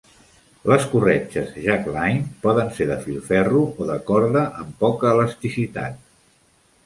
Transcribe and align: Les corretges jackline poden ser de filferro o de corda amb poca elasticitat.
Les 0.71 0.85
corretges 0.93 1.51
jackline 1.65 2.23
poden 2.45 2.71
ser 2.79 2.87
de 2.91 2.97
filferro 3.03 3.61
o 3.85 3.89
de 3.91 3.97
corda 4.07 4.45
amb 4.63 4.75
poca 4.85 5.13
elasticitat. 5.19 6.01